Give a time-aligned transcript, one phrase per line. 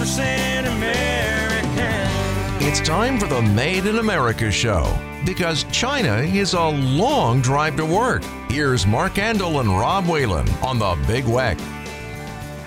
[0.00, 2.66] 100% American.
[2.66, 7.84] It's time for the Made in America show because China is a long drive to
[7.84, 8.24] work.
[8.48, 11.58] Here's Mark Andol and Rob Whalen on the Big Weck.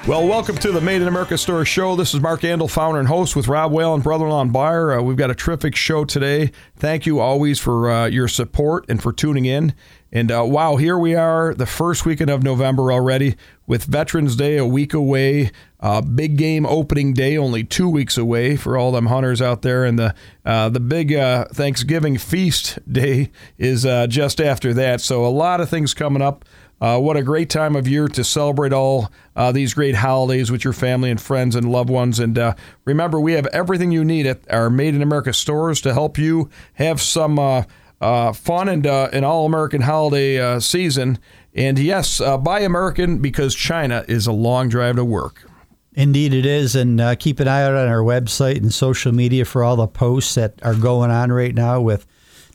[0.06, 1.96] Well, welcome to the Made in America Store Show.
[1.96, 5.00] This is Mark Andol, founder and host with Rob Whalen, brother-in-law and buyer.
[5.00, 6.52] Uh, we've got a terrific show today.
[6.76, 9.74] Thank you always for uh, your support and for tuning in.
[10.12, 14.58] And uh, wow, here we are, the first weekend of November already, with Veterans Day
[14.58, 15.52] a week away.
[15.80, 19.86] Uh, big game opening day, only two weeks away for all them hunters out there,
[19.86, 20.14] and the
[20.46, 25.00] uh, the big uh, Thanksgiving feast day is just after that.
[25.00, 26.44] So a lot of things coming up.
[26.84, 30.66] Uh, what a great time of year to celebrate all uh, these great holidays with
[30.66, 32.20] your family and friends and loved ones.
[32.20, 35.94] And uh, remember, we have everything you need at our Made in America stores to
[35.94, 37.64] help you have some uh,
[38.02, 41.20] uh, fun and uh, an all American holiday season.
[41.54, 45.50] And yes, buy American because China is a long drive to work.
[45.94, 46.76] Indeed, it is.
[46.76, 50.36] And keep an eye out on our website and social media for all the posts
[50.36, 52.06] that are going on right now with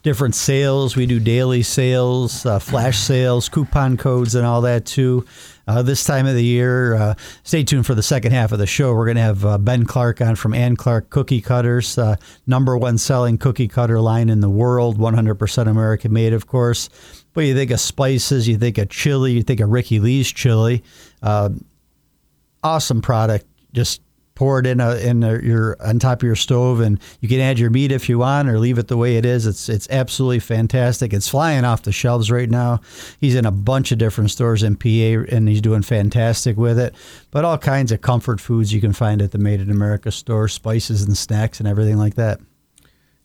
[0.02, 0.96] different sales.
[0.96, 5.24] We do daily sales, uh, flash sales, coupon codes, and all that too.
[5.66, 8.66] Uh, this time of the year, uh, stay tuned for the second half of the
[8.66, 8.94] show.
[8.94, 12.78] We're going to have uh, Ben Clark on from Ann Clark Cookie Cutters, uh, number
[12.78, 16.88] one selling cookie cutter line in the world, 100% American made, of course.
[17.34, 20.82] But you think of spices, you think of chili, you think of Ricky Lee's chili.
[21.22, 21.50] Uh,
[22.62, 23.44] awesome product.
[23.72, 24.00] Just
[24.38, 27.40] pour it in a in a, your on top of your stove, and you can
[27.40, 29.46] add your meat if you want, or leave it the way it is.
[29.46, 31.12] It's it's absolutely fantastic.
[31.12, 32.80] It's flying off the shelves right now.
[33.20, 36.94] He's in a bunch of different stores in PA, and he's doing fantastic with it.
[37.32, 40.46] But all kinds of comfort foods you can find at the Made in America store,
[40.46, 42.38] spices and snacks and everything like that.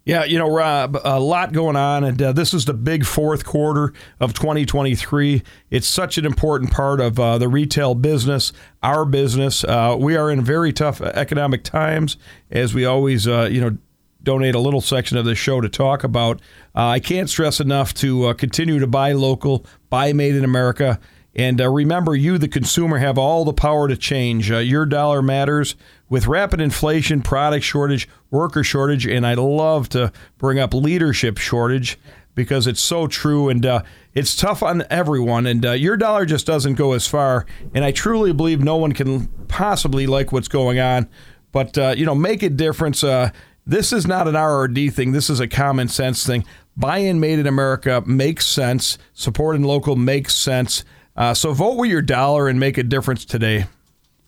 [0.06, 3.46] Yeah, you know, Rob, a lot going on, and uh, this is the big fourth
[3.46, 5.42] quarter of 2023.
[5.70, 9.64] It's such an important part of uh, the retail business, our business.
[9.64, 12.18] Uh, we are in very tough economic times,
[12.52, 13.78] as we always, uh, you know,
[14.24, 16.42] donate a little section of the show to talk about.
[16.76, 21.00] Uh, I can't stress enough to uh, continue to buy local, buy made in America.
[21.36, 24.52] And uh, remember, you, the consumer, have all the power to change.
[24.52, 25.76] Uh, your dollar matters.
[26.10, 31.98] With rapid inflation, product shortage, worker shortage, and I love to bring up leadership shortage
[32.36, 33.84] because it's so true and uh,
[34.14, 35.48] it's tough on everyone.
[35.48, 37.46] And uh, your dollar just doesn't go as far.
[37.74, 41.10] And I truly believe no one can possibly like what's going on.
[41.52, 43.04] But, uh, you know, make a difference.
[43.04, 43.32] Uh,
[43.66, 46.46] this is not an RRD thing, this is a common sense thing.
[46.76, 50.84] Buy in made in America makes sense, supporting local makes sense.
[51.16, 53.66] Uh, so vote with your dollar and make a difference today.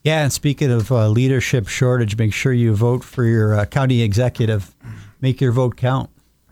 [0.04, 4.02] Yeah, and speaking of uh, leadership shortage, make sure you vote for your uh, county
[4.02, 4.74] executive.
[5.20, 6.10] Make your vote count.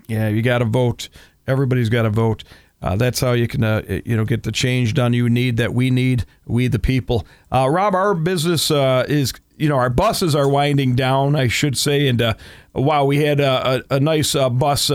[0.09, 1.09] Yeah, you got to vote.
[1.47, 2.43] Everybody's got to vote.
[2.83, 5.73] Uh, that's how you can, uh, you know, get the change done you need that
[5.73, 7.27] we need, we the people.
[7.51, 11.79] Uh, Rob, our business uh, is, you know, our buses are winding down, I should
[11.79, 12.09] say.
[12.09, 12.35] And uh,
[12.75, 14.91] wow, we had a, a, a nice uh, bus.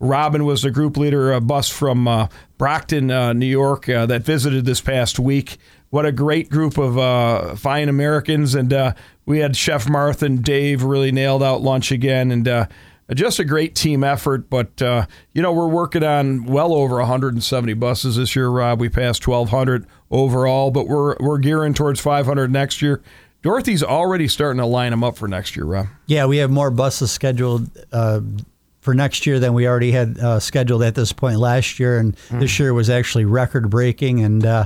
[0.00, 2.28] Robin was the group leader, a bus from
[2.58, 5.58] Brocton, New York, that visited this past week
[5.90, 8.54] what a great group of uh, fine Americans.
[8.54, 8.94] And uh,
[9.26, 12.30] we had Chef Martha and Dave really nailed out lunch again.
[12.30, 12.66] And uh,
[13.14, 14.50] just a great team effort.
[14.50, 18.80] But, uh, you know, we're working on well over 170 buses this year, Rob.
[18.80, 23.02] We passed 1,200 overall, but we're, we're gearing towards 500 next year.
[23.40, 25.86] Dorothy's already starting to line them up for next year, Rob.
[26.06, 28.20] Yeah, we have more buses scheduled uh,
[28.88, 32.16] for next year than we already had uh, scheduled at this point last year, and
[32.30, 32.40] mm.
[32.40, 34.20] this year was actually record breaking.
[34.24, 34.64] And uh,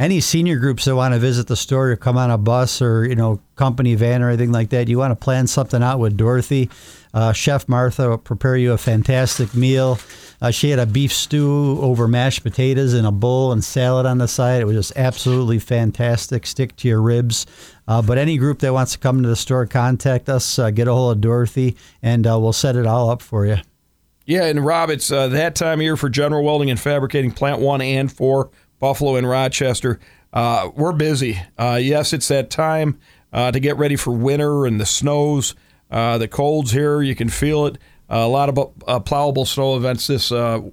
[0.00, 3.06] any senior groups that want to visit the store or come on a bus or
[3.06, 6.16] you know company van or anything like that, you want to plan something out with
[6.16, 6.70] Dorothy.
[7.12, 9.98] Uh, Chef Martha will prepare you a fantastic meal.
[10.40, 14.18] Uh, she had a beef stew over mashed potatoes in a bowl and salad on
[14.18, 14.62] the side.
[14.62, 16.46] It was just absolutely fantastic.
[16.46, 17.46] Stick to your ribs.
[17.86, 20.58] Uh, but any group that wants to come to the store, contact us.
[20.58, 23.58] Uh, get a hold of Dorothy, and uh, we'll set it all up for you.
[24.24, 27.60] Yeah, and Rob, it's uh, that time of year for General Welding and Fabricating Plant
[27.60, 30.00] One and Four, Buffalo and Rochester.
[30.32, 31.40] Uh, we're busy.
[31.56, 32.98] Uh, yes, it's that time
[33.32, 35.54] to get ready for winter and the snows,
[35.90, 37.00] the colds here.
[37.02, 37.78] You can feel it.
[38.08, 38.56] a lot of
[39.04, 40.30] plowable snow events this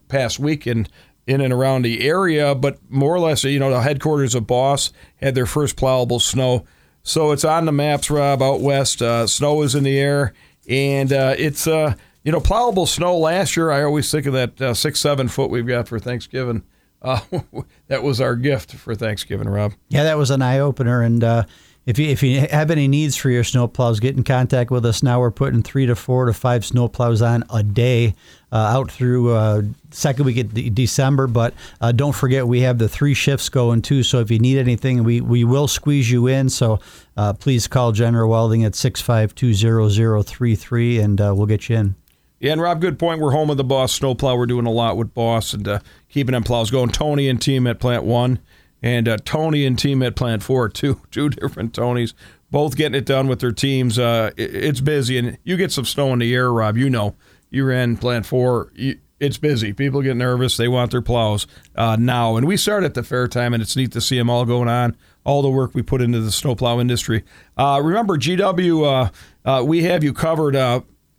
[0.08, 0.90] past weekend
[1.28, 4.92] in and around the area, but more or less, you know, the headquarters of Boss
[5.18, 6.66] had their first plowable snow
[7.08, 9.02] so it's on the maps, Rob, out west.
[9.02, 10.34] Uh, snow is in the air,
[10.68, 11.94] and uh, it's uh,
[12.26, 13.18] you know plowable snow.
[13.18, 16.64] Last year, I always think of that uh, six seven foot we've got for Thanksgiving.
[17.02, 17.20] Uh,
[17.88, 19.74] that was our gift for Thanksgiving, Rob.
[19.90, 21.44] Yeah, that was an eye opener, and uh,
[21.86, 25.02] If you if you have any needs for your snowplows, get in contact with us
[25.02, 25.22] now.
[25.22, 28.14] We're putting three to four to five snowplows on a day
[28.52, 29.62] uh, out through uh,
[29.92, 31.28] second week of de- December.
[31.28, 34.04] But uh, don't forget we have the three shifts going too.
[34.04, 36.50] So if you need anything, we we will squeeze you in.
[36.50, 36.82] So
[37.16, 41.34] uh, please call General Welding at six five two zero zero three three, and uh,
[41.34, 41.96] we'll get you in.
[42.40, 43.20] Yeah, and Rob, good point.
[43.20, 44.36] We're home of the Boss Snowplow.
[44.38, 46.90] We're doing a lot with Boss and uh, keeping them plows going.
[46.90, 48.40] Tony and team at Plant One,
[48.84, 50.70] and uh, Tony and team at Plant Four.
[50.70, 52.14] Two two different Tonys,
[52.52, 53.98] both getting it done with their teams.
[53.98, 56.78] Uh, it- it's busy, and you get some snow in the air, Rob.
[56.78, 57.16] You know,
[57.50, 58.72] you're in Plant Four.
[58.76, 59.74] You, it's busy.
[59.74, 60.58] People get nervous.
[60.58, 63.76] They want their plows uh, now, and we start at the fair time, and it's
[63.76, 64.96] neat to see them all going on.
[65.24, 67.24] All the work we put into the snowplow industry.
[67.58, 69.10] Uh, remember, GW,
[69.46, 70.56] uh, uh, we have you covered.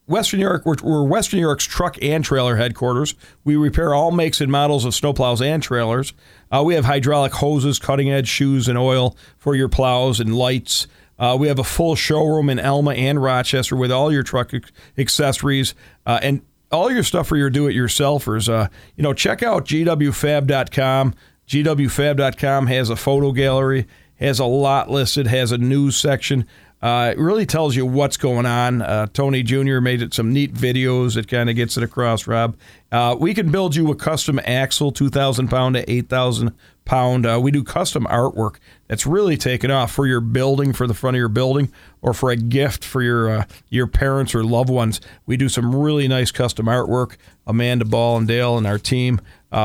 [0.09, 3.15] Western New York, we're, we're Western New York's truck and trailer headquarters.
[3.45, 6.15] We repair all makes and models of snowplows and trailers.
[6.51, 10.87] Uh, we have hydraulic hoses, cutting edge shoes and oil for your plows and lights.
[11.19, 14.53] Uh, we have a full showroom in Elma and Rochester with all your truck
[14.97, 15.75] accessories
[16.07, 16.41] uh, and
[16.73, 18.49] all your stuff for your do-it-yourselfers.
[18.49, 21.15] Uh, you know, check out gwfab.com.
[21.47, 26.47] GWFab.com has a photo gallery, has a lot listed, has a news section.
[26.81, 28.83] Uh, it really tells you what's going on.
[28.83, 29.81] Uh, Tony Jr.
[29.81, 32.57] made it some neat videos that kind of gets it across, Rob.
[32.93, 36.55] Uh, we can build you a custom axle, 2,000 pound to 8,000
[36.85, 37.27] pound.
[37.27, 41.17] Uh, we do custom artwork that's really taken off for your building, for the front
[41.17, 45.01] of your building, or for a gift for your uh, your parents or loved ones.
[45.27, 47.17] We do some really nice custom artwork.
[47.47, 49.21] Amanda Ball and Dale and our team,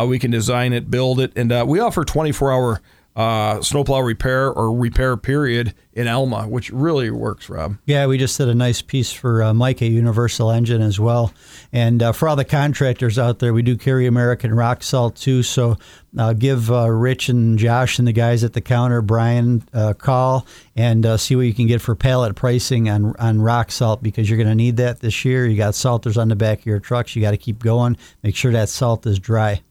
[0.08, 2.82] we can design it, build it, and we offer 24 hour
[3.16, 7.78] uh, snowplow repair or repair period in Elma, which really works, Rob.
[7.86, 11.32] Yeah, we just did a nice piece for uh, Mike at Universal Engine as well.
[11.72, 15.44] And uh, for all the contractors out there, we do carry American rock salt too.
[15.44, 15.78] So
[16.18, 20.48] uh, give uh, Rich and Josh and the guys at the counter, Brian, a call
[20.76, 24.28] and uh, see what you can get for pallet pricing on, on rock salt because
[24.30, 25.46] you're going to need that this year.
[25.46, 27.16] You got salters on the back of your trucks.
[27.16, 27.98] You got to keep going.
[28.24, 29.62] Make sure that salt is dry.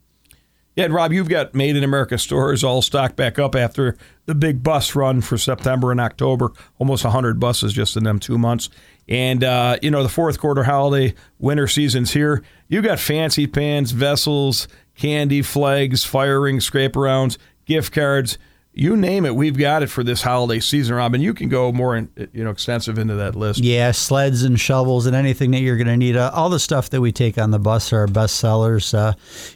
[0.74, 4.34] Yeah, and Rob, you've got Made in America stores all stocked back up after the
[4.34, 6.50] big bus run for September and October.
[6.78, 8.70] Almost 100 buses just in them two months.
[9.06, 12.42] And, uh, you know, the fourth quarter holiday winter season's here.
[12.68, 14.66] You've got fancy pans, vessels,
[14.96, 17.36] candy, flags, fire rings, scrape arounds,
[17.66, 18.38] gift cards.
[18.74, 21.20] You name it, we've got it for this holiday season, Robin.
[21.20, 23.60] You can go more, in, you know, extensive into that list.
[23.60, 26.16] Yeah, sleds and shovels and anything that you're going to need.
[26.16, 28.94] Uh, all the stuff that we take on the bus are our best sellers.
[28.94, 29.12] Uh,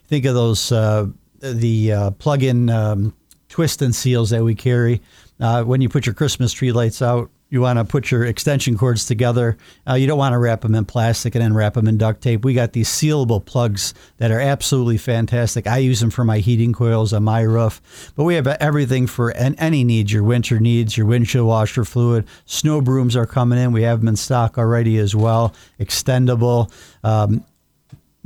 [0.09, 1.07] think of those uh,
[1.41, 3.15] the uh, plug-in um,
[3.49, 5.01] twist and seals that we carry.
[5.41, 8.77] Uh, when you put your Christmas tree lights out, you want to put your extension
[8.77, 9.57] cords together.
[9.89, 12.21] Uh, you don't want to wrap them in plastic and then wrap them in duct
[12.21, 12.45] tape.
[12.45, 15.67] We got these sealable plugs that are absolutely fantastic.
[15.67, 18.13] I use them for my heating coils on my roof.
[18.17, 22.27] But we have everything for an, any needs your winter needs, your windshield washer fluid.
[22.47, 23.73] Snow brooms are coming in.
[23.73, 25.55] We have them in stock already as well.
[25.79, 26.73] Extendable.
[27.05, 27.45] Um,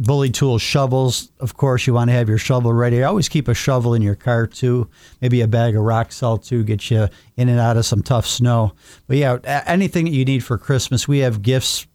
[0.01, 1.31] bully tool shovels.
[1.39, 3.03] Of course, you want to have your shovel ready.
[3.03, 4.89] Always keep a shovel in your car too.
[5.21, 8.27] Maybe a bag of rock salt too, get you in and out of some tough
[8.27, 8.73] snow.
[9.07, 11.87] But yeah, anything that you need for Christmas, we have gifts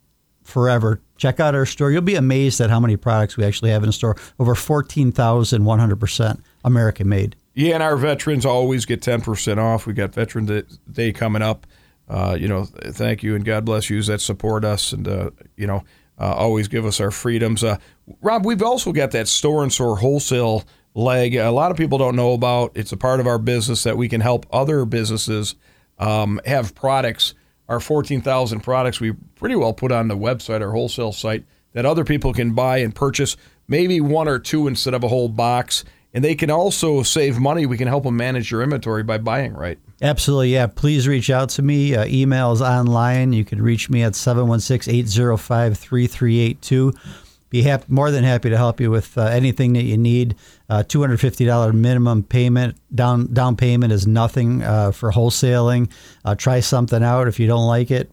[0.44, 1.02] forever.
[1.18, 1.92] Check out our store.
[1.92, 4.16] You'll be amazed at how many products we actually have in the store.
[4.40, 7.36] Over 14,100% American made.
[7.54, 9.88] Yeah, and our veterans always get 10% off.
[9.88, 11.66] We got Veterans Day- Day coming up.
[12.08, 15.66] Uh, you know, thank you and God bless you that support us and, uh, you
[15.66, 15.84] know,
[16.20, 17.64] uh, always give us our freedoms.
[17.64, 17.78] Uh,
[18.22, 20.64] Rob, we've also got that store and store wholesale
[20.94, 21.36] leg.
[21.36, 22.72] A lot of people don't know about.
[22.76, 25.56] It's a part of our business that we can help other businesses
[26.00, 27.34] um, have products.
[27.68, 32.06] Our 14,000 products we pretty well put on the website, our wholesale site, that other
[32.06, 33.36] people can buy and purchase
[33.68, 35.84] maybe one or two instead of a whole box.
[36.16, 37.66] And they can also save money.
[37.66, 39.78] We can help them manage your inventory by buying right.
[40.02, 40.66] Absolutely, yeah.
[40.66, 41.94] Please reach out to me.
[41.94, 43.34] Uh, email is online.
[43.34, 46.94] You can reach me at 716 805 3382.
[47.50, 50.36] Be happy, more than happy to help you with uh, anything that you need.
[50.70, 52.78] Uh, $250 minimum payment.
[52.96, 55.92] Down, down payment is nothing uh, for wholesaling.
[56.24, 57.28] Uh, try something out.
[57.28, 58.10] If you don't like it,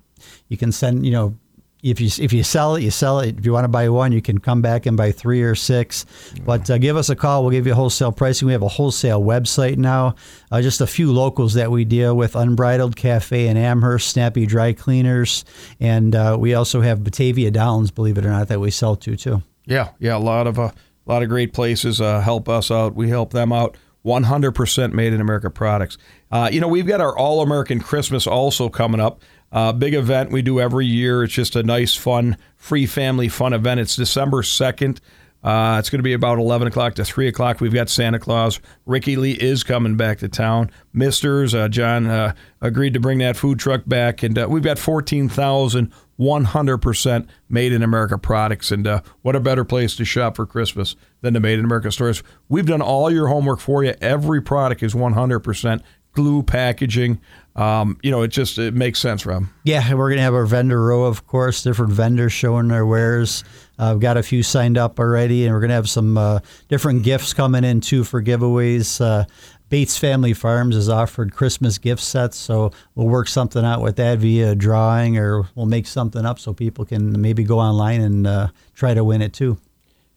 [0.49, 1.37] you can send, you know,
[1.83, 3.39] if you if you sell it, you sell it.
[3.39, 6.07] If you want to buy one, you can come back and buy three or six.
[6.45, 7.43] But uh, give us a call.
[7.43, 8.47] We'll give you wholesale pricing.
[8.47, 10.15] We have a wholesale website now.
[10.51, 14.73] Uh, just a few locals that we deal with: Unbridled Cafe in Amherst, Snappy Dry
[14.73, 15.45] Cleaners,
[15.81, 17.91] and uh, we also have Batavia Downs.
[17.91, 19.43] Believe it or not, that we sell to too.
[19.67, 20.71] Yeah, yeah, a lot of uh,
[21.07, 22.95] a lot of great places uh, help us out.
[22.95, 23.77] We help them out.
[24.05, 25.99] 100% made in America products.
[26.31, 29.23] Uh, you know, we've got our All American Christmas also coming up.
[29.53, 31.23] Uh, big event we do every year.
[31.23, 33.81] It's just a nice, fun, free family fun event.
[33.81, 34.99] It's December 2nd.
[35.43, 37.61] Uh, it's going to be about 11 o'clock to 3 o'clock.
[37.61, 38.61] We've got Santa Claus.
[38.87, 40.71] Ricky Lee is coming back to town.
[40.93, 44.23] Misters, uh, John uh, agreed to bring that food truck back.
[44.23, 48.71] And uh, we've got 14,000 100% made in America products.
[48.71, 51.91] And uh, what a better place to shop for Christmas than the Made in America
[51.91, 52.23] stores.
[52.49, 53.95] We've done all your homework for you.
[54.01, 55.83] Every product is 100%
[56.13, 57.21] glue packaging.
[57.55, 59.45] Um, you know, it just it makes sense, Rob.
[59.65, 63.45] Yeah, we're gonna have our vendor row, of course, different vendors showing their wares.
[63.79, 67.03] Uh, we've got a few signed up already, and we're gonna have some uh, different
[67.03, 69.01] gifts coming in too for giveaways.
[69.01, 69.25] Uh,
[69.69, 74.19] Bates Family Farms has offered Christmas gift sets, so we'll work something out with that
[74.19, 78.49] via drawing, or we'll make something up so people can maybe go online and uh,
[78.75, 79.59] try to win it too.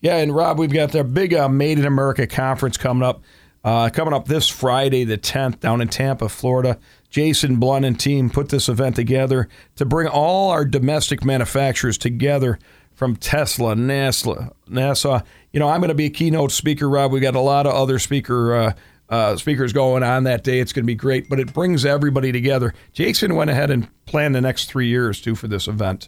[0.02, 3.24] Yeah, and Rob, we've got the big uh, Made in America conference coming up.
[3.66, 6.78] Uh, coming up this Friday, the 10th, down in Tampa, Florida.
[7.10, 12.60] Jason Blunt and team put this event together to bring all our domestic manufacturers together
[12.94, 15.26] from Tesla, NASA, NASA.
[15.52, 17.12] You know, I'm going to be a keynote speaker, Rob.
[17.12, 18.74] We got a lot of other speaker uh,
[19.10, 20.60] uh, speakers going on that day.
[20.60, 22.72] It's going to be great, but it brings everybody together.
[22.94, 26.08] Jason went ahead and planned the next three years too for this event.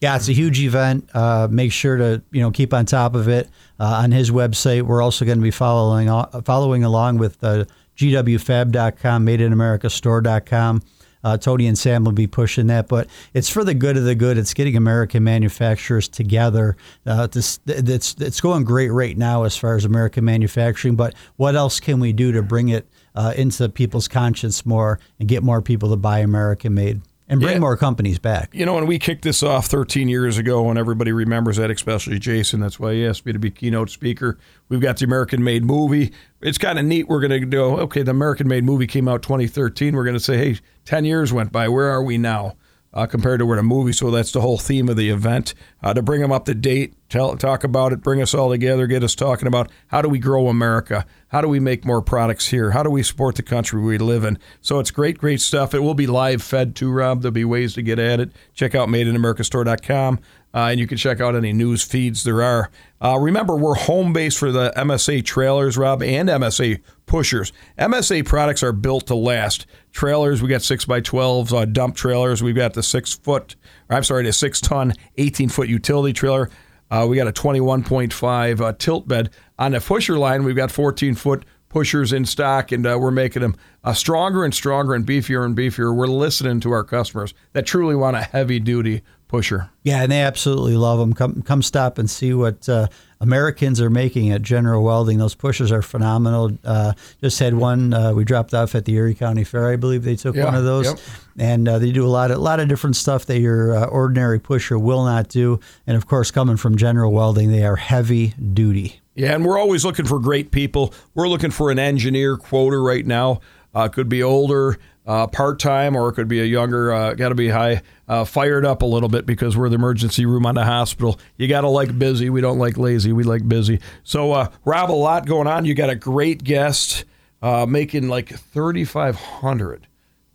[0.00, 1.08] Yeah, it's a huge event.
[1.12, 3.48] Uh, make sure to you know keep on top of it
[3.80, 4.82] uh, on his website.
[4.82, 6.08] We're also going to be following
[6.42, 7.64] following along with uh,
[7.96, 10.82] GWFab.com, MadeInAmericaStore.com.
[11.24, 14.14] Uh, Tony and Sam will be pushing that, but it's for the good of the
[14.14, 14.38] good.
[14.38, 16.76] It's getting American manufacturers together.
[17.04, 20.94] Uh, this, it's it's going great right now as far as American manufacturing.
[20.94, 22.86] But what else can we do to bring it
[23.16, 27.00] uh, into people's conscience more and get more people to buy American made?
[27.28, 27.60] And bring yeah.
[27.60, 28.54] more companies back.
[28.54, 32.18] You know, when we kicked this off 13 years ago, and everybody remembers that, especially
[32.18, 34.38] Jason, that's why he asked me to be keynote speaker.
[34.68, 36.12] We've got the American Made movie.
[36.40, 37.08] It's kind of neat.
[37.08, 39.94] We're going to go, okay, the American Made movie came out 2013.
[39.94, 41.68] We're going to say, hey, 10 years went by.
[41.68, 42.56] Where are we now?
[42.98, 43.92] Uh, compared to where the movie.
[43.92, 46.94] So that's the whole theme of the event uh, to bring them up to date,
[47.08, 50.18] tell, talk about it, bring us all together, get us talking about how do we
[50.18, 53.80] grow America, how do we make more products here, how do we support the country
[53.80, 54.36] we live in.
[54.60, 55.74] So it's great, great stuff.
[55.74, 57.22] It will be live fed too, Rob.
[57.22, 58.32] There'll be ways to get at it.
[58.52, 60.18] Check out MadeInAmericaStore.com.
[60.58, 62.68] Uh, and you can check out any news feeds there are.
[63.00, 67.52] Uh, remember, we're home base for the MSA trailers, Rob, and MSA pushers.
[67.78, 69.66] MSA products are built to last.
[69.92, 72.42] Trailers, we got 6 by 12s uh, dump trailers.
[72.42, 73.54] We've got the 6 foot,
[73.88, 76.50] I'm sorry, the 6 ton, 18 foot utility trailer.
[76.90, 79.30] Uh, we got a 21.5 uh, tilt bed.
[79.60, 83.42] On the pusher line, we've got 14 foot pushers in stock, and uh, we're making
[83.42, 85.94] them uh, stronger and stronger and beefier and beefier.
[85.94, 89.70] We're listening to our customers that truly want a heavy duty pusher.
[89.82, 91.12] Yeah, and they absolutely love them.
[91.12, 92.88] Come come stop and see what uh,
[93.20, 95.18] Americans are making at General Welding.
[95.18, 96.50] Those pushers are phenomenal.
[96.64, 99.68] Uh, just had one uh, we dropped off at the Erie County Fair.
[99.68, 100.98] I believe they took yeah, one of those, yep.
[101.38, 103.84] and uh, they do a lot of a lot of different stuff that your uh,
[103.86, 105.60] ordinary pusher will not do.
[105.86, 109.00] And of course, coming from General Welding, they are heavy duty.
[109.14, 110.94] Yeah, and we're always looking for great people.
[111.14, 113.40] We're looking for an engineer quota right now.
[113.74, 116.92] Uh, could be older, uh, part time, or it could be a younger.
[116.92, 120.26] Uh, got to be high, uh, fired up a little bit because we're the emergency
[120.26, 121.18] room on the hospital.
[121.38, 122.28] You got to like busy.
[122.28, 123.12] We don't like lazy.
[123.12, 123.80] We like busy.
[124.04, 125.64] So, uh, Rob, a lot going on.
[125.64, 127.06] You got a great guest
[127.40, 129.86] uh, making like thirty five hundred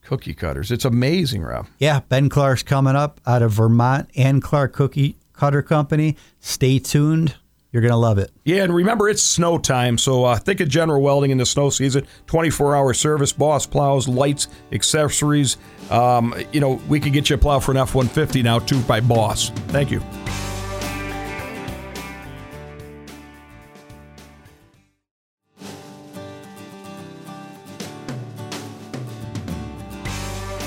[0.01, 0.71] cookie cutters.
[0.71, 1.67] It's amazing, Rob.
[1.77, 6.17] Yeah, Ben Clark's coming up out of Vermont and Clark Cookie Cutter Company.
[6.39, 7.35] Stay tuned.
[7.73, 8.31] You're going to love it.
[8.45, 11.71] Yeah, and remember, it's snow time, so uh, think of General Welding in the snow
[11.71, 15.57] season 24 hour service, boss plows, lights, accessories.
[15.89, 18.79] Um, you know, we can get you a plow for an F 150 now, too,
[18.81, 19.49] by Boss.
[19.69, 20.01] Thank you.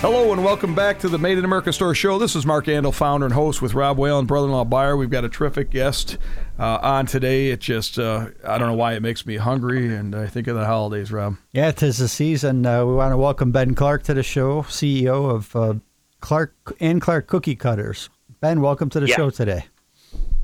[0.06, 2.16] Hello and welcome back to the Made in America Store Show.
[2.16, 4.96] This is Mark Andol, founder and host with Rob Whalen, brother-in-law buyer.
[4.96, 6.16] We've got a terrific guest
[6.60, 7.48] uh, on today.
[7.48, 10.54] It just, uh, I don't know why it makes me hungry, and I think of
[10.54, 11.38] the holidays, Rob.
[11.50, 12.64] Yeah, it is the season.
[12.64, 15.74] Uh, we want to welcome Ben Clark to the show, CEO of uh,
[16.20, 18.08] Clark and Clark Cookie Cutters.
[18.40, 19.16] Ben, welcome to the yeah.
[19.16, 19.64] show today.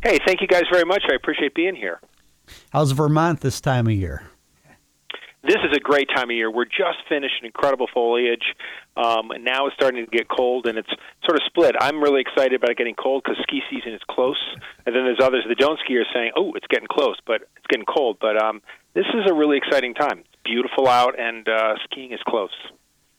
[0.02, 1.04] Hey, thank you guys very much.
[1.08, 2.00] I appreciate being here.
[2.70, 4.24] How's Vermont this time of year?
[5.44, 6.50] This is a great time of year.
[6.50, 8.54] We're just finished incredible foliage,
[8.96, 10.90] um, and now it's starting to get cold, and it's
[11.24, 11.74] sort of split.
[11.80, 14.38] I'm really excited about it getting cold because ski season is close,
[14.86, 17.66] and then there's others that don't ski are saying, "Oh, it's getting close," but it's
[17.68, 18.18] getting cold.
[18.20, 18.62] But um,
[18.94, 20.20] this is a really exciting time.
[20.20, 22.54] It's beautiful out, and uh, skiing is close.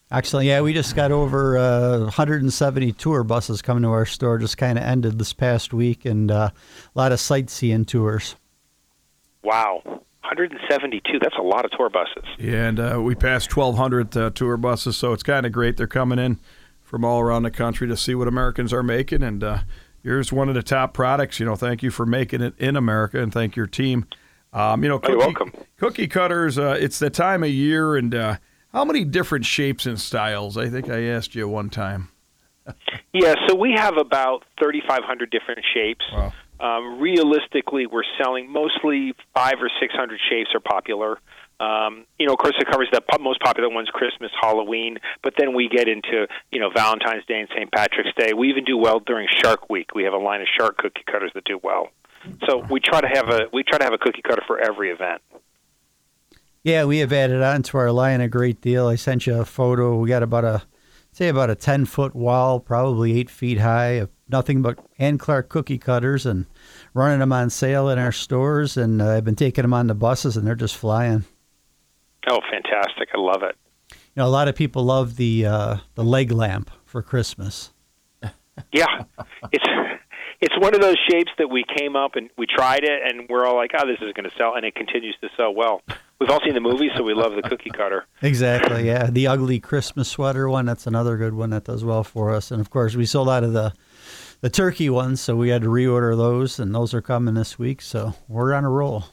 [0.09, 0.45] Excellent.
[0.45, 4.37] Yeah, we just got over uh, 170 tour buses coming to our store.
[4.37, 8.35] Just kind of ended this past week, and uh, a lot of sightseeing tours.
[9.43, 10.03] Wow.
[10.23, 11.19] 172.
[11.19, 12.23] That's a lot of tour buses.
[12.37, 15.77] Yeah, and uh, we passed 1,200 uh, tour buses, so it's kind of great.
[15.77, 16.39] They're coming in
[16.81, 19.59] from all around the country to see what Americans are making, and uh,
[20.03, 21.39] Here's one of the top products.
[21.39, 24.05] You know, thank you for making it in America, and thank your team.
[24.51, 25.53] Um, you know, You're cookie, welcome.
[25.77, 26.59] cookie cutters.
[26.59, 28.37] Uh, it's the time of year, and uh,
[28.73, 30.57] how many different shapes and styles?
[30.57, 32.09] I think I asked you one time.
[33.15, 36.03] Yeah, so we have about 3,500 different shapes.
[36.11, 36.33] Wow.
[36.63, 41.19] Um, realistically, we're selling mostly five or 600 shapes are popular.
[41.59, 44.97] Um, you know, of course, it covers the most popular ones: Christmas, Halloween.
[45.21, 47.69] But then we get into you know Valentine's Day and St.
[47.71, 48.33] Patrick's Day.
[48.33, 49.93] We even do well during Shark Week.
[49.93, 51.89] We have a line of shark cookie cutters that do well.
[52.47, 54.89] So we try to have a we try to have a cookie cutter for every
[54.89, 55.21] event.
[56.63, 58.87] Yeah, we have added on to our line a great deal.
[58.87, 59.97] I sent you a photo.
[59.97, 60.63] We got about a,
[61.11, 65.49] say about a 10 foot wall, probably eight feet high, of nothing but Ann Clark
[65.49, 66.45] cookie cutters and
[66.93, 68.77] running them on sale in our stores.
[68.77, 71.25] And uh, I've been taking them on the buses and they're just flying.
[72.29, 73.09] Oh, fantastic!
[73.13, 73.57] I love it.
[73.91, 77.71] You know, a lot of people love the uh, the leg lamp for Christmas.
[78.71, 78.85] Yeah,
[79.51, 79.65] it's
[80.39, 83.47] it's one of those shapes that we came up and we tried it, and we're
[83.47, 85.81] all like, "Oh, this is going to sell," and it continues to sell well.
[86.19, 88.05] We've all seen the movie, so we love the cookie cutter.
[88.21, 88.85] Exactly.
[88.85, 90.65] Yeah, the ugly Christmas sweater one.
[90.67, 92.51] That's another good one that does well for us.
[92.51, 93.73] And of course, we sold out of the
[94.43, 97.81] the turkey ones, so we had to reorder those, and those are coming this week.
[97.81, 99.05] So we're on a roll.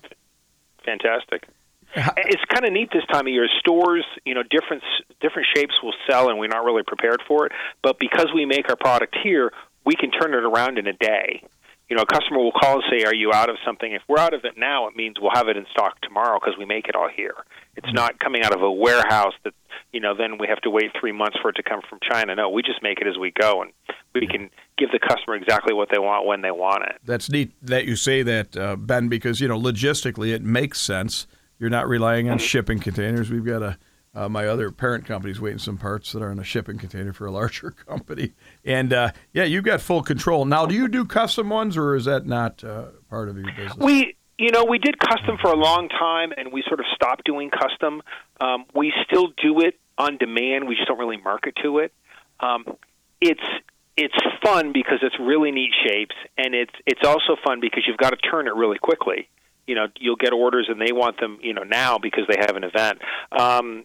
[0.85, 1.47] Fantastic.
[1.95, 3.47] It's kind of neat this time of year.
[3.61, 4.83] Stores, you know, different
[5.21, 7.53] different shapes will sell, and we're not really prepared for it.
[7.81, 9.53] But because we make our product here,
[9.87, 11.45] we can turn it around in a day.
[11.89, 14.19] You know, a customer will call and say, "Are you out of something?" If we're
[14.19, 16.89] out of it now, it means we'll have it in stock tomorrow because we make
[16.89, 17.35] it all here.
[17.77, 19.55] It's not coming out of a warehouse that
[19.93, 20.15] you know.
[20.17, 22.35] Then we have to wait three months for it to come from China.
[22.35, 23.73] No, we just make it as we go, and
[24.15, 24.31] we mm-hmm.
[24.31, 26.97] can give the customer exactly what they want when they want it.
[27.05, 31.27] That's neat that you say that, uh, Ben, because you know logistically it makes sense.
[31.59, 33.31] You're not relying on shipping containers.
[33.31, 33.79] We've got a
[34.13, 37.27] uh, my other parent company's waiting some parts that are in a shipping container for
[37.27, 38.33] a larger company,
[38.65, 40.45] and uh, yeah, you've got full control.
[40.45, 43.77] Now, do you do custom ones, or is that not uh, part of your business?
[43.77, 47.25] We, you know, we did custom for a long time, and we sort of stopped
[47.25, 48.03] doing custom.
[48.41, 50.67] Um, we still do it on demand.
[50.67, 51.93] We just don't really market to it.
[52.41, 52.65] Um,
[53.21, 53.41] it's
[54.01, 58.11] it's fun because it's really neat shapes, and it's it's also fun because you've got
[58.11, 59.29] to turn it really quickly.
[59.67, 62.57] You know, you'll get orders, and they want them, you know, now because they have
[62.57, 62.99] an event.
[63.31, 63.85] Um,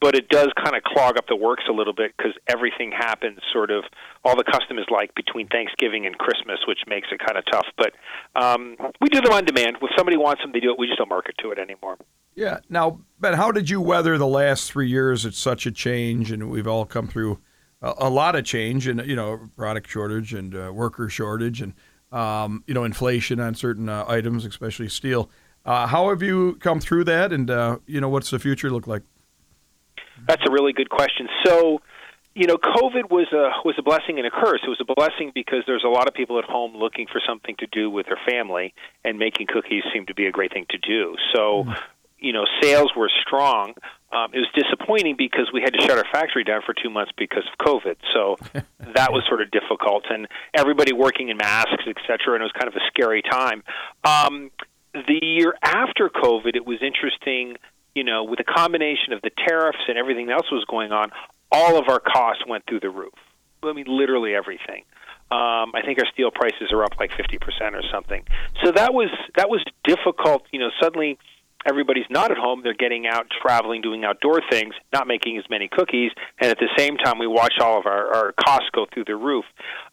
[0.00, 3.38] but it does kind of clog up the works a little bit because everything happens
[3.52, 3.84] sort of
[4.24, 7.66] all the custom is like between Thanksgiving and Christmas, which makes it kind of tough.
[7.76, 7.92] But
[8.34, 9.76] um, we do them on demand.
[9.80, 10.78] If somebody wants them, they do it.
[10.78, 11.98] We just don't market to it anymore.
[12.34, 12.58] Yeah.
[12.68, 15.24] Now, Ben, how did you weather the last three years?
[15.24, 17.38] It's such a change, and we've all come through
[17.82, 21.74] a, a lot of change, and you know, product shortage and uh, worker shortage, and
[22.12, 25.30] um, you know, inflation on certain uh, items, especially steel.
[25.64, 28.86] Uh, how have you come through that, and uh, you know, what's the future look
[28.86, 29.02] like?
[30.26, 31.28] That's a really good question.
[31.44, 31.80] So,
[32.34, 34.60] you know, COVID was a was a blessing and a curse.
[34.64, 37.56] It was a blessing because there's a lot of people at home looking for something
[37.58, 40.78] to do with their family, and making cookies seemed to be a great thing to
[40.78, 41.16] do.
[41.34, 41.66] So,
[42.22, 43.74] you know, sales were strong.
[44.12, 47.12] Um, it was disappointing because we had to shut our factory down for two months
[47.16, 47.96] because of COVID.
[48.14, 48.36] So
[48.94, 52.52] that was sort of difficult, and everybody working in masks, et cetera, and it was
[52.52, 53.62] kind of a scary time.
[54.04, 54.50] Um,
[54.94, 57.56] the year after COVID, it was interesting.
[57.94, 61.10] You know, with a combination of the tariffs and everything else was going on,
[61.50, 63.12] all of our costs went through the roof.
[63.62, 64.84] I mean, literally everything.
[65.30, 68.24] Um, I think our steel prices are up like fifty percent or something.
[68.62, 70.44] So that was that was difficult.
[70.52, 71.18] You know, suddenly
[71.66, 75.68] everybody's not at home; they're getting out, traveling, doing outdoor things, not making as many
[75.68, 79.04] cookies, and at the same time, we watch all of our, our costs go through
[79.06, 79.44] the roof.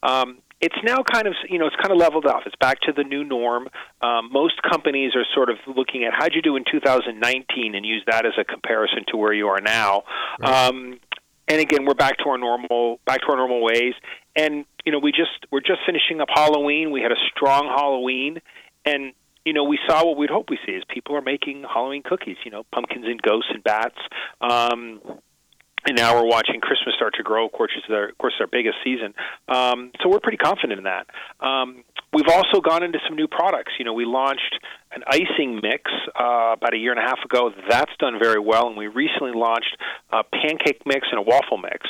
[0.02, 2.42] Um, it's now kind of you know it's kind of leveled off.
[2.46, 3.68] It's back to the new norm.
[4.02, 8.02] Um, most companies are sort of looking at how'd you do in 2019 and use
[8.06, 10.02] that as a comparison to where you are now.
[10.42, 11.00] Um,
[11.48, 13.94] and again, we're back to our normal back to our normal ways.
[14.36, 16.90] And you know, we just we're just finishing up Halloween.
[16.90, 18.40] We had a strong Halloween,
[18.84, 19.12] and
[19.44, 22.36] you know, we saw what we'd hope we see is people are making Halloween cookies.
[22.44, 23.98] You know, pumpkins and ghosts and bats.
[24.40, 25.00] Um,
[25.86, 27.46] and now we're watching Christmas start to grow.
[27.46, 29.14] Of course, it's their, of course, our biggest season.
[29.48, 31.06] Um, so we're pretty confident in that.
[31.40, 33.72] Um, we've also gone into some new products.
[33.78, 34.58] You know, we launched
[34.92, 37.50] an icing mix uh, about a year and a half ago.
[37.68, 39.76] That's done very well, and we recently launched
[40.12, 41.86] a pancake mix and a waffle mix,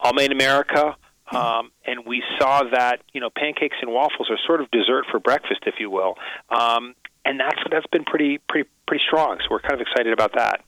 [0.00, 0.96] all made in America.
[1.32, 5.18] Um, and we saw that you know pancakes and waffles are sort of dessert for
[5.18, 6.16] breakfast, if you will,
[6.50, 9.38] um, and that's that's been pretty pretty pretty strong.
[9.40, 10.60] So we're kind of excited about that.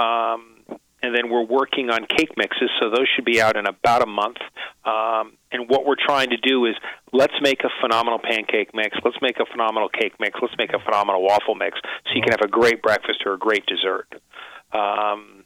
[0.00, 0.58] Um,
[1.02, 4.06] and then we're working on cake mixes, so those should be out in about a
[4.06, 4.38] month.
[4.84, 6.74] Um, and what we're trying to do is
[7.12, 10.78] let's make a phenomenal pancake mix, let's make a phenomenal cake mix, let's make a
[10.80, 14.08] phenomenal waffle mix, so you can have a great breakfast or a great dessert,
[14.72, 15.42] um,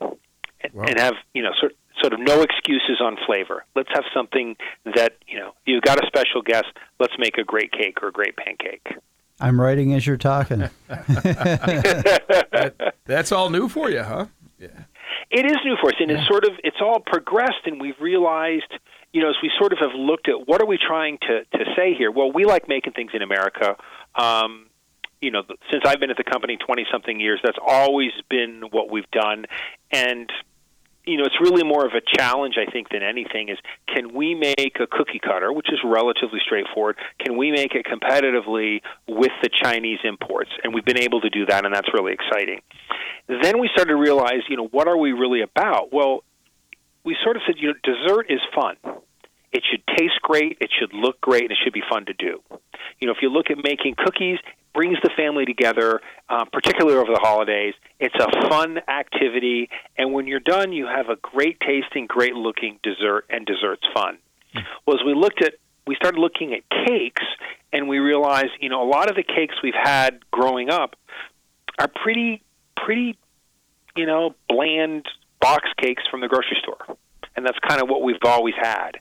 [0.60, 0.84] and, Wow.
[0.88, 3.64] and have you know sort sort of no excuses on flavor.
[3.74, 4.56] Let's have something
[4.94, 6.66] that you know you've got a special guest.
[6.98, 8.86] Let's make a great cake or a great pancake.
[9.40, 10.68] I'm writing as you're talking.
[13.06, 14.26] That's all new for you, huh?
[14.58, 14.68] Yeah.
[15.30, 18.72] It is new for us, and it's sort of it's all progressed, and we've realized,
[19.12, 21.64] you know, as we sort of have looked at what are we trying to to
[21.74, 22.10] say here.
[22.10, 23.76] Well, we like making things in America.
[24.14, 24.66] Um,
[25.20, 28.90] you know, since I've been at the company twenty something years, that's always been what
[28.90, 29.46] we've done,
[29.90, 30.30] and
[31.04, 33.48] you know, it's really more of a challenge, I think, than anything.
[33.48, 36.96] Is can we make a cookie cutter, which is relatively straightforward?
[37.18, 40.50] Can we make it competitively with the Chinese imports?
[40.62, 42.60] And we've been able to do that, and that's really exciting.
[43.26, 45.92] Then we started to realize, you know, what are we really about?
[45.92, 46.22] Well,
[47.04, 48.76] we sort of said, you know, dessert is fun.
[49.52, 52.40] It should taste great, it should look great, and it should be fun to do.
[53.00, 54.38] You know, if you look at making cookies,
[54.74, 57.74] brings the family together, uh, particularly over the holidays.
[58.00, 62.78] It's a fun activity, and when you're done, you have a great tasting, great looking
[62.82, 64.18] dessert, and dessert's fun.
[64.86, 65.54] Well, as we looked at,
[65.86, 67.22] we started looking at cakes,
[67.72, 70.96] and we realized, you know, a lot of the cakes we've had growing up
[71.78, 72.42] are pretty,
[72.76, 73.18] pretty,
[73.96, 75.06] you know, bland
[75.40, 76.96] box cakes from the grocery store,
[77.36, 78.98] and that's kind of what we've always had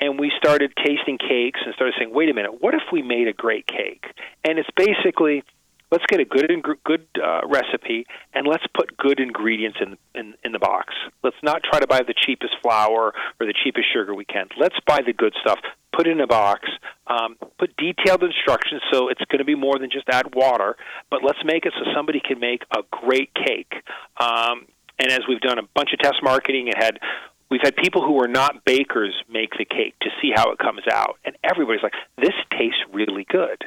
[0.00, 3.28] and we started tasting cakes and started saying, wait a minute, what if we made
[3.28, 4.04] a great cake?
[4.44, 5.44] And it's basically
[5.90, 6.50] let's get a good
[6.84, 10.94] good uh, recipe and let's put good ingredients in, in in the box.
[11.22, 14.46] Let's not try to buy the cheapest flour or the cheapest sugar we can.
[14.58, 15.58] Let's buy the good stuff.
[15.92, 16.68] Put it in a box.
[17.06, 20.76] Um, put detailed instructions so it's going to be more than just add water.
[21.10, 23.72] But let's make it so somebody can make a great cake.
[24.18, 24.66] Um,
[24.98, 27.00] and as we've done a bunch of test marketing and had
[27.50, 30.82] we've had people who are not bakers make the cake to see how it comes
[30.90, 33.62] out, and everybody's like, "This tastes really good."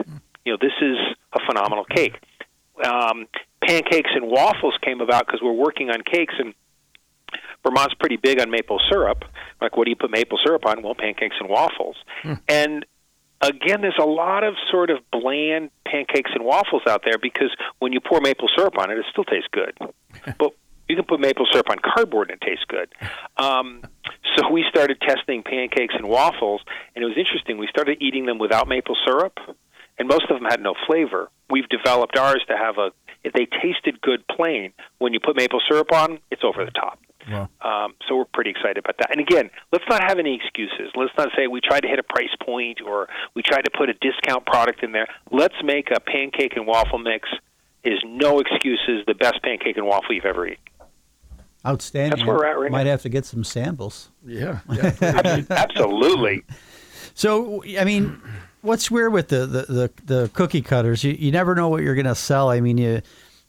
[0.46, 0.98] You know, this is
[1.34, 2.20] a phenomenal cake.
[2.84, 3.28] Um,
[3.66, 6.54] pancakes and waffles came about because we're working on cakes, and
[7.64, 9.24] Vermont's pretty big on maple syrup.
[9.62, 10.82] Like, what do you put maple syrup on?
[10.82, 11.96] Well, pancakes and waffles.
[12.50, 12.86] And
[13.42, 17.94] again, there's a lot of sort of bland pancakes and waffles out there because when
[17.94, 19.78] you pour maple syrup on it, it still tastes good.
[20.38, 20.52] but
[20.88, 22.90] you can put maple syrup on cardboard and it tastes good.
[23.38, 23.82] Um,
[24.38, 26.62] so we started testing pancakes and waffles,
[26.96, 27.58] and it was interesting.
[27.58, 29.38] We started eating them without maple syrup,
[29.98, 31.30] and most of them had no flavor.
[31.50, 32.92] We've developed ours to have a.
[33.24, 37.00] If they tasted good plain, when you put maple syrup on, it's over the top.
[37.30, 37.50] Wow.
[37.62, 39.12] Um, so we're pretty excited about that.
[39.12, 40.92] And again, let's not have any excuses.
[40.96, 43.90] Let's not say we tried to hit a price point or we tried to put
[43.90, 45.08] a discount product in there.
[45.32, 47.30] Let's make a pancake and waffle mix.
[47.86, 49.04] Is no excuses.
[49.08, 50.64] The best pancake and waffle you've ever eaten.
[51.66, 52.18] Outstanding.
[52.18, 52.92] That's where we're at right Might now.
[52.92, 54.10] have to get some samples.
[54.26, 54.60] Yeah.
[54.72, 55.42] yeah.
[55.50, 56.44] Absolutely.
[57.14, 58.22] So, I mean,
[58.62, 61.04] what's weird with the the, the, the cookie cutters?
[61.04, 62.50] You, you never know what you're going to sell.
[62.50, 63.02] I mean, you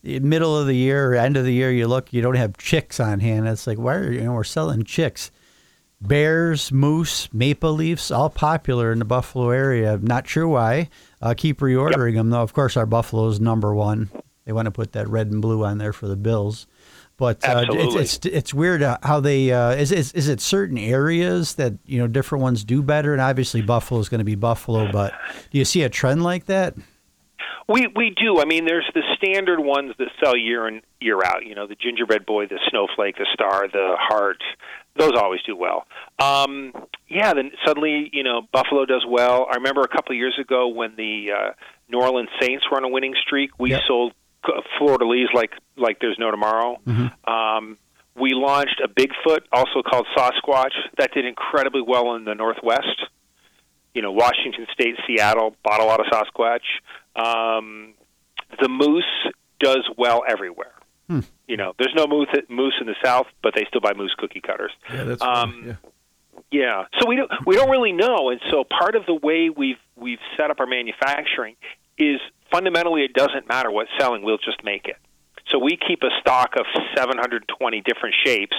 [0.05, 3.01] middle of the year or end of the year, you look, you don't have chicks
[3.01, 3.49] on hand.
[3.49, 5.31] It's like, why are you know we're selling chicks?
[6.01, 9.99] Bears, moose, maple leaves, all popular in the Buffalo area.
[10.03, 10.91] Not sure why.
[11.23, 12.43] Uh, keep reordering them though.
[12.43, 14.11] Of course, our Buffalo is number one.
[14.45, 16.67] They want to put that red and blue on there for the Bills.
[17.17, 20.77] But uh, it's, it's it's weird uh, how they uh, is, is is it certain
[20.79, 24.35] areas that you know different ones do better, and obviously Buffalo is going to be
[24.35, 24.91] Buffalo.
[24.91, 25.13] But
[25.53, 26.75] do you see a trend like that?
[27.69, 28.41] We we do.
[28.41, 31.47] I mean, there's the standard ones that sell year in year out.
[31.47, 34.43] You know, the gingerbread boy, the snowflake, the star, the heart.
[34.97, 35.87] Those always do well.
[36.21, 36.73] Um,
[37.09, 37.33] yeah.
[37.35, 39.47] Then suddenly, you know, Buffalo does well.
[39.51, 41.53] I remember a couple of years ago when the uh,
[41.89, 43.51] New Orleans Saints were on a winning streak.
[43.59, 43.81] We Yep.
[43.89, 44.13] sold
[44.79, 46.79] fleur-de-lis like like there's no tomorrow.
[47.27, 47.79] Um,
[48.17, 53.07] we launched a Bigfoot, also called Sasquatch, that did incredibly well in the Northwest.
[53.93, 56.61] You know, Washington State, Seattle bought a lot of Sasquatch.
[57.17, 57.95] Um,
[58.61, 59.05] the moose
[59.61, 60.73] does well everywhere.
[61.47, 64.41] You know, there's no moose moose in the South, but they still buy moose cookie
[64.41, 64.73] cutters.
[64.93, 65.75] Yeah, that's Um, yeah.
[66.51, 69.79] Yeah, so we don't we don't really know, and so part of the way we've
[69.97, 71.57] we've set up our manufacturing
[71.99, 72.21] is
[72.55, 74.97] fundamentally it doesn't matter what's selling, we'll just make it.
[75.51, 76.65] So we keep a stock of
[76.97, 78.57] 720 different shapes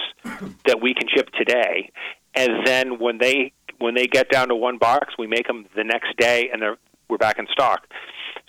[0.66, 1.90] that we can ship today,
[2.34, 5.84] and then when they when they get down to one box, we make them the
[5.84, 6.76] next day, and they're
[7.08, 7.86] we're back in stock.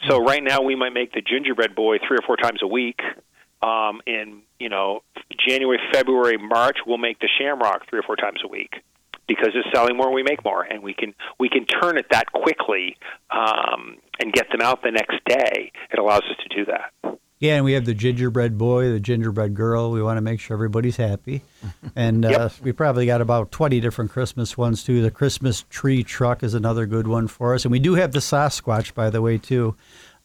[0.07, 2.99] So right now we might make the gingerbread boy three or four times a week.
[3.61, 5.01] Um, in you know
[5.47, 8.75] January, February, March, we'll make the shamrock three or four times a week
[9.27, 12.31] because it's selling more, we make more, and we can we can turn it that
[12.31, 12.97] quickly
[13.31, 15.71] um, and get them out the next day.
[15.91, 17.17] It allows us to do that.
[17.39, 19.91] Yeah, and we have the gingerbread boy, the gingerbread girl.
[19.91, 21.43] We want to make sure everybody's happy.
[21.95, 25.03] And uh, we probably got about 20 different Christmas ones, too.
[25.03, 27.63] The Christmas tree truck is another good one for us.
[27.63, 29.75] And we do have the Sasquatch, by the way, too.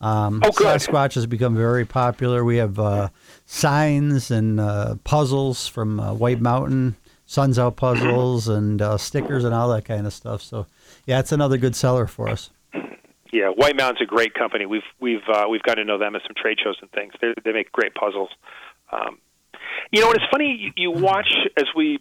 [0.01, 0.53] Um, Oh.
[0.53, 2.45] Sasquatch has become very popular.
[2.45, 3.11] We have uh,
[3.45, 6.97] signs and uh, puzzles from uh, White Mountain.
[7.33, 10.43] Suns Out puzzles and uh, stickers and all that kind of stuff.
[10.43, 10.67] So,
[11.07, 12.51] yeah, it's another good seller for us.
[13.33, 14.67] Yeah, White Mountain's a great company.
[14.67, 17.15] We've we've uh, we've got to know them at some trade shows and things.
[17.23, 18.29] They they make great puzzles.
[18.93, 19.17] Um,
[19.91, 22.01] you know, and it's funny you, you watch as we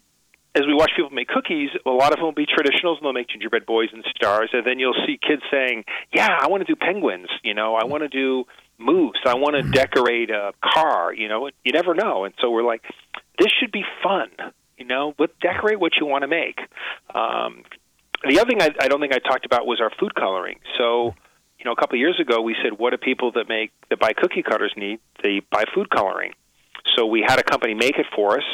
[0.54, 1.70] as we watch people make cookies.
[1.86, 4.50] A lot of them will be traditionals, and they'll make gingerbread boys and stars.
[4.52, 7.30] And then you'll see kids saying, "Yeah, I want to do penguins.
[7.42, 8.44] You know, I want to do
[8.78, 9.22] moose.
[9.26, 11.14] I want to decorate a car.
[11.14, 12.84] You know, you never know." And so we're like,
[13.40, 14.28] "This should be fun."
[14.92, 16.60] Know, but decorate what you want to make.
[17.16, 17.64] Um,
[18.28, 20.60] the other thing I, I don't think I talked about was our food coloring.
[20.78, 21.16] So,
[21.58, 24.00] you know, a couple of years ago, we said, what do people that make that
[24.00, 25.00] buy cookie cutters need?
[25.24, 26.34] They buy food coloring.
[26.96, 28.48] So we had a company make it for us,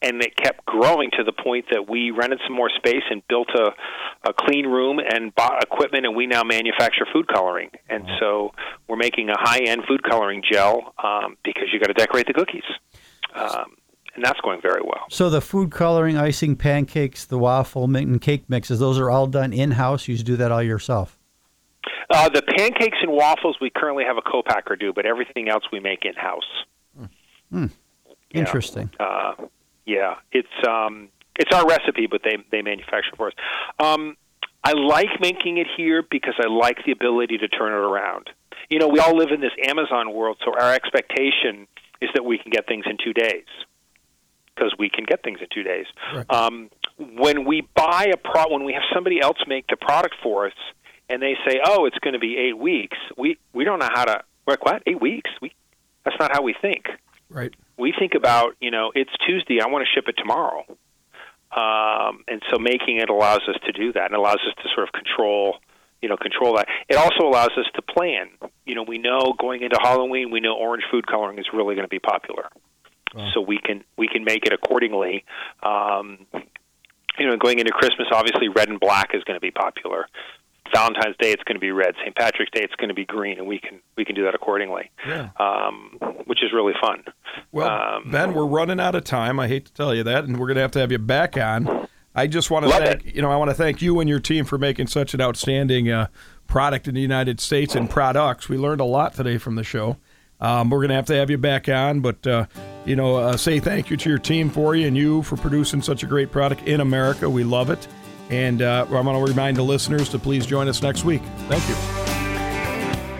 [0.00, 3.50] and it kept growing to the point that we rented some more space and built
[3.54, 3.66] a,
[4.30, 7.70] a clean room and bought equipment, and we now manufacture food coloring.
[7.90, 8.52] And so
[8.88, 12.68] we're making a high-end food coloring gel um, because you got to decorate the cookies.
[13.34, 13.76] Um,
[14.14, 15.06] and that's going very well.
[15.10, 19.52] So the food coloring, icing, pancakes, the waffle, and cake mixes, those are all done
[19.52, 20.08] in house.
[20.08, 21.18] You do that all yourself.
[22.10, 25.80] Uh, the pancakes and waffles we currently have a co-packer do, but everything else we
[25.80, 26.42] make in house.
[27.50, 27.66] Hmm.
[28.32, 28.90] Interesting.
[28.98, 29.06] Yeah.
[29.06, 29.46] Uh,
[29.84, 33.34] yeah, it's um, it's our recipe, but they they manufacture for us.
[33.78, 34.16] Um,
[34.64, 38.30] I like making it here because I like the ability to turn it around.
[38.70, 41.66] You know, we all live in this Amazon world, so our expectation
[42.00, 43.44] is that we can get things in two days
[44.54, 45.86] because we can get things in two days.
[46.14, 46.30] Right.
[46.30, 50.46] Um, when we buy a pro, when we have somebody else make the product for
[50.46, 50.52] us,
[51.08, 54.04] and they say, "Oh, it's going to be eight weeks," we we don't know how
[54.04, 54.22] to.
[54.46, 54.82] We're like, what?
[54.86, 55.30] Eight weeks?
[55.40, 55.52] We
[56.04, 56.86] that's not how we think.
[57.28, 57.54] Right.
[57.78, 59.60] We think about, you know, it's Tuesday.
[59.60, 60.64] I want to ship it tomorrow,
[61.50, 64.88] um, and so making it allows us to do that, and allows us to sort
[64.88, 65.56] of control
[66.02, 66.66] you know control that.
[66.88, 68.28] It also allows us to plan.
[68.66, 71.86] You know, we know going into Halloween, we know orange food coloring is really going
[71.86, 72.48] to be popular,
[73.34, 75.24] so we can we can make it accordingly.
[75.62, 76.26] Um,
[77.18, 80.06] you know, going into Christmas, obviously red and black is going to be popular.
[80.74, 81.94] Valentine's Day, it's going to be red.
[82.02, 82.16] St.
[82.16, 84.90] Patrick's Day, it's going to be green, and we can we can do that accordingly,
[85.06, 85.28] Yeah.
[85.38, 87.04] um, which is really fun.
[87.50, 89.38] Well, Um, Ben, we're running out of time.
[89.38, 91.36] I hate to tell you that, and we're going to have to have you back
[91.36, 91.86] on.
[92.14, 94.44] I just want to thank you know I want to thank you and your team
[94.46, 96.06] for making such an outstanding uh,
[96.46, 98.48] product in the United States and products.
[98.48, 99.98] We learned a lot today from the show.
[100.42, 102.46] Um, we're going to have to have you back on, but uh,
[102.84, 105.80] you know, uh, say thank you to your team for you and you for producing
[105.80, 107.30] such a great product in America.
[107.30, 107.86] We love it,
[108.28, 111.22] and uh, I'm going to remind the listeners to please join us next week.
[111.48, 111.76] Thank you.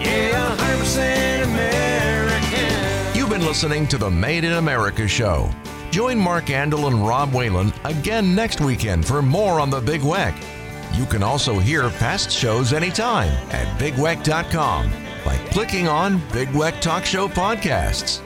[0.05, 3.17] Yeah, 100% American.
[3.17, 5.49] You've been listening to the Made in America show.
[5.93, 10.35] Join Mark Andol and Rob Whalen again next weekend for more on the Big Weck.
[10.99, 17.05] You can also hear past shows anytime at bigweck.com by clicking on Big Weck Talk
[17.05, 18.21] Show Podcasts.